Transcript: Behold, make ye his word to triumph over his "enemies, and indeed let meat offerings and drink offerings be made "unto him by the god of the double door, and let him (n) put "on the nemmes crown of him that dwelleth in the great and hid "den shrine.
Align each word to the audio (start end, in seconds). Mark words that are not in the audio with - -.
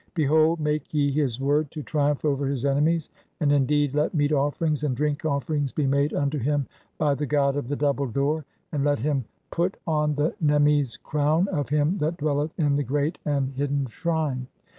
Behold, 0.15 0.59
make 0.59 0.91
ye 0.95 1.11
his 1.11 1.39
word 1.39 1.69
to 1.69 1.83
triumph 1.83 2.25
over 2.25 2.47
his 2.47 2.65
"enemies, 2.65 3.11
and 3.39 3.51
indeed 3.51 3.93
let 3.93 4.15
meat 4.15 4.31
offerings 4.33 4.83
and 4.83 4.95
drink 4.97 5.23
offerings 5.25 5.71
be 5.71 5.85
made 5.85 6.11
"unto 6.11 6.39
him 6.39 6.65
by 6.97 7.13
the 7.13 7.27
god 7.27 7.55
of 7.55 7.67
the 7.67 7.75
double 7.75 8.07
door, 8.07 8.43
and 8.71 8.83
let 8.83 8.97
him 8.97 9.17
(n) 9.17 9.25
put 9.51 9.77
"on 9.85 10.15
the 10.15 10.33
nemmes 10.41 10.97
crown 10.97 11.47
of 11.49 11.69
him 11.69 11.99
that 11.99 12.17
dwelleth 12.17 12.51
in 12.57 12.75
the 12.77 12.83
great 12.83 13.19
and 13.25 13.51
hid 13.53 13.69
"den 13.69 13.85
shrine. 13.85 14.47